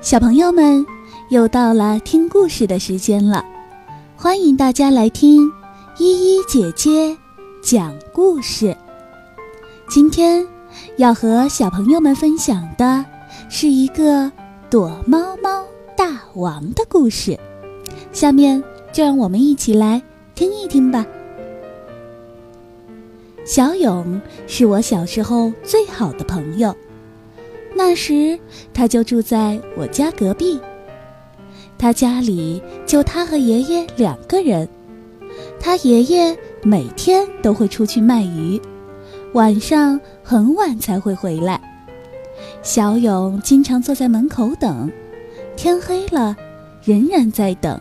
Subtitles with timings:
[0.00, 0.86] 小朋友们，
[1.28, 3.44] 又到了听故事的时间了，
[4.16, 5.50] 欢迎大家来听
[5.98, 7.16] 依依姐姐
[7.60, 8.76] 讲故事。
[9.88, 10.46] 今天
[10.98, 13.04] 要和小朋友们分享的
[13.48, 14.30] 是一个
[14.70, 15.64] 躲猫猫
[15.96, 17.36] 大王的故事，
[18.12, 18.62] 下面
[18.92, 20.00] 就让我们一起来
[20.36, 21.04] 听一听吧。
[23.44, 26.72] 小勇是我小时候最好的朋友。
[27.78, 28.36] 那时
[28.74, 30.58] 他就住在我家隔壁。
[31.78, 34.68] 他家里就他和爷爷两个人。
[35.60, 38.60] 他爷爷每天都会出去卖鱼，
[39.32, 41.60] 晚上很晚才会回来。
[42.62, 44.90] 小勇经常坐在门口等，
[45.54, 46.34] 天黑了
[46.82, 47.80] 仍然在等。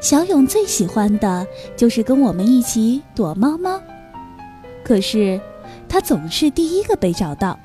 [0.00, 1.44] 小勇最喜欢的
[1.76, 3.80] 就是跟我们一起躲猫猫。
[4.84, 5.40] 可是，
[5.88, 7.58] 他总是第一个被找到，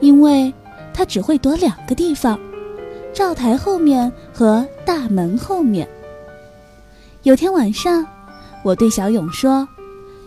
[0.00, 0.52] 因为
[0.94, 2.38] 他只会躲两个地方：
[3.12, 5.88] 灶台后面和大门后面。
[7.22, 8.06] 有天晚上，
[8.62, 9.68] 我对小勇说：“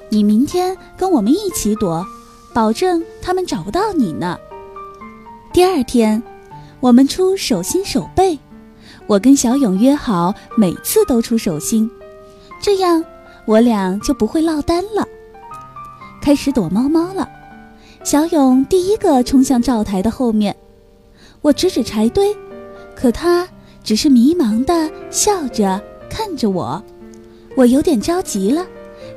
[0.09, 2.05] 你明天跟我们一起躲，
[2.53, 4.37] 保证他们找不到你呢。”
[5.53, 6.21] 第二天，
[6.79, 8.37] 我们出手心手背，
[9.07, 11.89] 我跟小勇约好，每次都出手心，
[12.61, 13.03] 这样
[13.45, 15.05] 我俩就不会落单了。
[16.21, 17.27] 开始躲猫猫了，
[18.03, 20.55] 小勇第一个冲向灶台的后面，
[21.41, 22.35] 我指指柴堆，
[22.95, 23.47] 可他
[23.83, 26.81] 只是迷茫的笑着看着我，
[27.55, 28.65] 我有点着急了，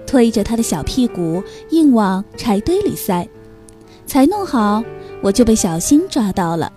[0.06, 3.26] 推着他的小屁股硬往柴堆里塞，
[4.06, 4.84] 才弄好，
[5.22, 6.70] 我就被小新抓到了，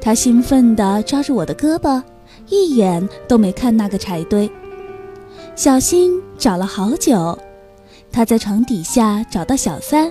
[0.00, 2.02] 他兴奋地抓住我的胳膊，
[2.48, 4.50] 一眼都没看那个柴堆，
[5.54, 7.38] 小新找了好久。
[8.10, 10.10] 他在床底下找到小三，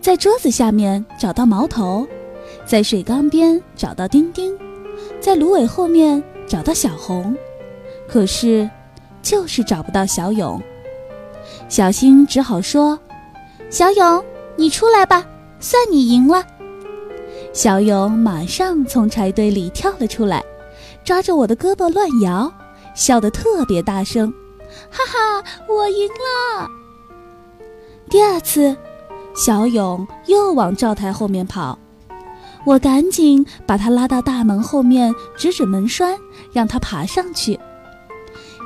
[0.00, 2.06] 在桌子下面找到毛头，
[2.64, 4.56] 在水缸边找到丁丁，
[5.20, 7.36] 在芦苇后面找到小红，
[8.08, 8.68] 可是
[9.20, 10.60] 就是找不到小勇。
[11.68, 12.98] 小新只好说
[13.68, 14.24] ：“小勇，
[14.56, 15.26] 你出来吧，
[15.60, 16.44] 算你赢了。”
[17.52, 20.42] 小勇马上从柴堆里跳了出来，
[21.04, 22.50] 抓着我的胳膊乱摇，
[22.94, 24.32] 笑得特别大声
[24.90, 26.68] ：“哈哈，我赢了！”
[28.08, 28.76] 第二次，
[29.40, 31.78] 小勇又往灶台后面跑，
[32.66, 36.14] 我赶紧把他拉到大门后面，指指门栓，
[36.52, 37.58] 让他爬上去。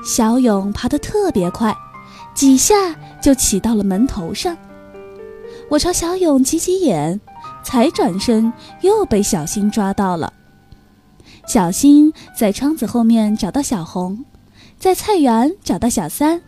[0.04, 1.72] 小勇爬得特别快，
[2.34, 2.74] 几下
[3.22, 4.56] 就骑到了门头上。
[5.68, 7.20] 我朝小勇挤挤眼，
[7.62, 10.32] 才转身，又被小新抓到了。
[11.46, 14.24] 小新在窗子后面找到小红，
[14.76, 16.42] 在菜园找到小三，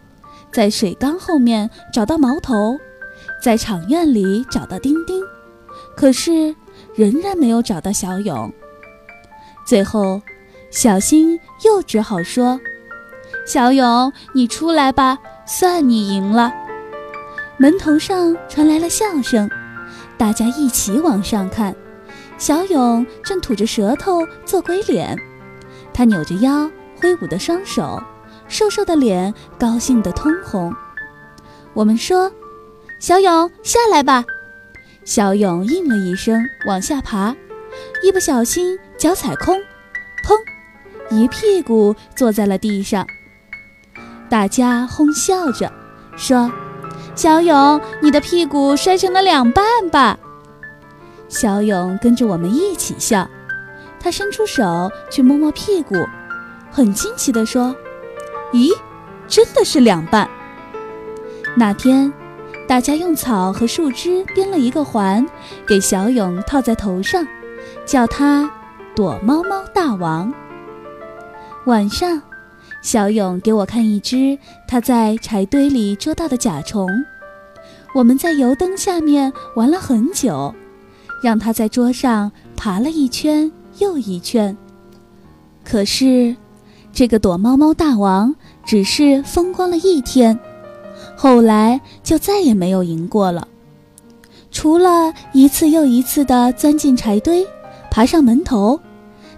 [0.53, 2.77] 在水缸后面找到毛头。
[3.41, 5.23] 在场院里找到丁丁，
[5.97, 6.55] 可是
[6.95, 8.53] 仍然没有找到小勇。
[9.65, 10.21] 最后，
[10.71, 12.59] 小新又只好说
[13.47, 16.53] ：“小勇，你出来吧，算你赢了。”
[17.59, 19.49] 门头上传来了笑声，
[20.19, 21.75] 大家一起往上看，
[22.39, 25.17] 小勇正吐着舌头做鬼脸，
[25.93, 26.69] 他扭着腰，
[27.01, 28.03] 挥舞的双手，
[28.49, 30.75] 瘦瘦的脸高兴得通红。
[31.75, 32.33] 我们说。
[32.99, 34.25] 小勇，下来吧！
[35.05, 37.37] 小勇应了一声，往下爬，
[38.03, 39.55] 一不小心脚踩空，
[40.25, 40.35] 砰，
[41.11, 43.07] 一屁股坐在了地上。
[44.31, 45.71] 大家哄笑着
[46.17, 46.51] 说
[47.15, 50.19] ：“小勇，你的屁股摔成了两半吧？”
[51.29, 53.29] 小勇跟着我们一起笑，
[54.01, 55.95] 他伸出手去摸摸屁股，
[56.73, 57.77] 很惊奇地说
[58.55, 58.75] ：“咦，
[59.29, 60.27] 真的是两半。”
[61.55, 62.11] 那天。
[62.69, 65.25] 大家用草和树枝编了一个环，
[65.67, 67.25] 给小勇套在头上，
[67.85, 68.51] 叫他
[68.97, 70.35] “躲猫猫大王”。
[71.67, 72.21] 晚上，
[72.83, 76.89] 小勇给我看一只他在柴堆里捉到的甲虫。
[77.95, 80.53] 我们在油灯下面玩了很久，
[81.23, 84.57] 让他在桌上爬了一圈又一圈。
[85.65, 86.35] 可是，
[86.93, 88.35] 这个躲猫猫大王
[88.65, 90.39] 只是风光了一天。
[91.17, 93.49] 后来就再也没有赢过了，
[94.53, 97.45] 除了一次又一次地钻进柴堆，
[97.91, 98.79] 爬上门头，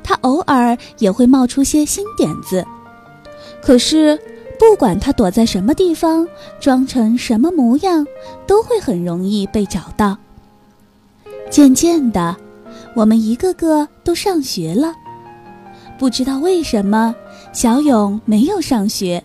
[0.03, 2.67] 他偶尔也会冒出些新点子。
[3.63, 4.19] 可是，
[4.59, 6.27] 不管他躲在什么地方，
[6.59, 8.05] 装成什么模样，
[8.47, 10.19] 都会很容易被找到。
[11.49, 12.37] 渐渐的，
[12.95, 14.93] 我们一个个都上学了。
[15.97, 17.15] 不知道为什么，
[17.53, 19.23] 小勇没有上学。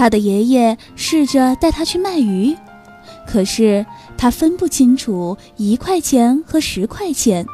[0.00, 2.56] 他的爷爷试着带他去卖鱼，
[3.26, 3.84] 可是
[4.16, 7.44] 他分不清楚一块钱和十块钱。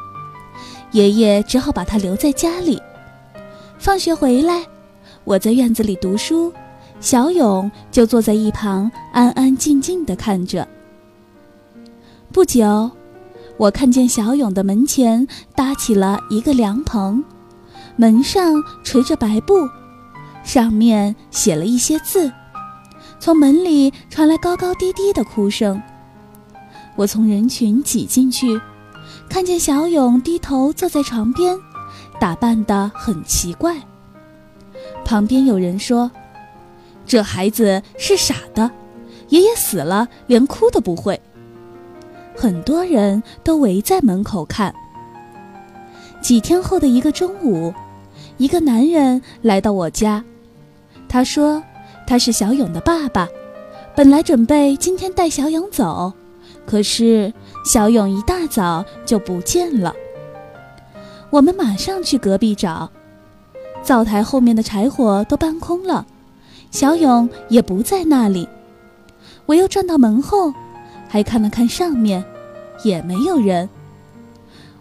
[0.93, 2.81] 爷爷只好把他留在家里。
[3.77, 4.65] 放学回来，
[5.25, 6.53] 我在院子里读书，
[7.01, 10.65] 小勇就坐在一旁安安静静地看着。
[12.31, 12.89] 不久，
[13.57, 17.21] 我看见小勇的门前搭起了一个凉棚，
[17.97, 19.67] 门上垂着白布，
[20.47, 22.31] 上面写了一些字。
[23.19, 25.81] 从门里传来高高低低的哭声。
[26.95, 28.59] 我从人群挤进去，
[29.29, 31.59] 看见小勇低头坐在床边，
[32.17, 33.75] 打扮得很奇怪。
[35.03, 36.09] 旁边有人说
[37.05, 38.71] ：“这孩子是傻的，
[39.27, 41.19] 爷爷死了连哭都不会。”
[42.37, 44.73] 很多人都围在门口看。
[46.21, 47.73] 几天后的一个中午，
[48.37, 50.23] 一个男人来到我家，
[51.07, 51.63] 他说。
[52.09, 53.27] 他是小勇的爸爸，
[53.93, 56.13] 本来准备今天带小勇走，
[56.65, 57.33] 可是
[57.65, 59.93] 小勇一大早就不见了。
[61.29, 62.89] 我们马上去隔壁找，
[63.83, 66.05] 灶台后面的柴火都搬空了，
[66.71, 68.47] 小勇也不在那里。
[69.45, 70.53] 我又转到门后，
[71.09, 72.23] 还看了看上面，
[72.85, 73.67] 也没有人。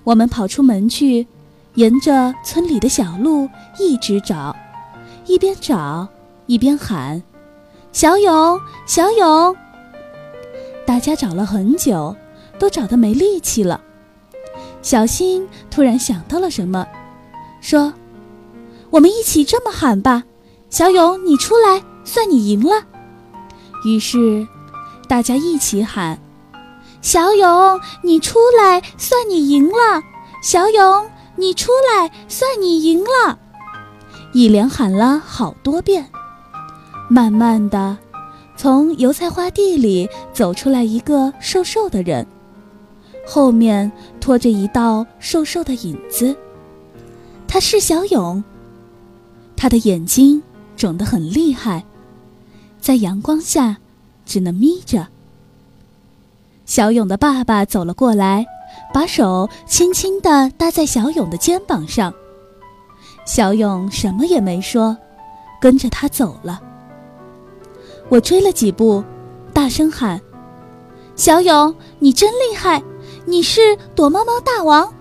[0.04, 1.26] 我们跑出门去，
[1.74, 3.48] 沿着村里的小路
[3.80, 4.54] 一直找，
[5.26, 6.06] 一边找。
[6.46, 7.22] 一边喊
[7.92, 9.56] ：“小勇，小勇！”
[10.86, 12.14] 大家找了很久，
[12.58, 13.80] 都找得没力气了。
[14.82, 16.86] 小新突然想到了什么，
[17.60, 17.92] 说
[18.90, 20.24] ：“我们一起这么喊吧，
[20.70, 22.84] 小勇，你出来，算你赢了。”
[23.84, 24.46] 于是，
[25.08, 26.20] 大家一起喊
[27.02, 30.02] ：“小勇，你出来，算你赢了！
[30.42, 33.38] 小勇，你出来，算你赢了！”
[34.32, 36.10] 一连喊了好多遍。
[37.08, 37.96] 慢慢的，
[38.56, 42.26] 从油菜花地里走出来一个瘦瘦的人，
[43.26, 46.36] 后面拖着一道瘦瘦的影子。
[47.46, 48.42] 他是小勇。
[49.56, 50.42] 他的眼睛
[50.76, 51.84] 肿得很厉害，
[52.80, 53.78] 在阳光下
[54.26, 55.06] 只能眯着。
[56.66, 58.44] 小勇的爸爸走了过来，
[58.92, 62.12] 把手轻轻地搭在小勇的肩膀上。
[63.24, 64.96] 小勇什么也没说，
[65.60, 66.60] 跟着他走了。
[68.08, 69.02] 我追了几步，
[69.52, 70.20] 大声喊
[71.16, 72.82] ：“小勇，你真厉害！
[73.24, 74.92] 你是躲猫猫大王，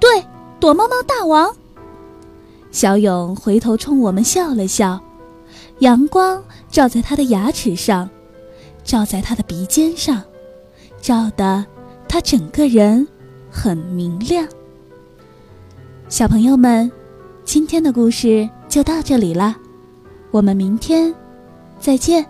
[0.00, 0.24] 对，
[0.58, 1.54] 躲猫猫大王。”
[2.72, 4.98] 小勇回头冲我们笑了笑，
[5.80, 8.08] 阳光照在他的牙齿上，
[8.82, 10.22] 照在他的鼻尖上，
[11.00, 11.64] 照得
[12.08, 13.06] 他整个人
[13.50, 14.48] 很明亮。
[16.08, 16.90] 小朋友们，
[17.44, 19.54] 今天的故事就到这里了，
[20.30, 21.14] 我们明天
[21.78, 22.24] 再见。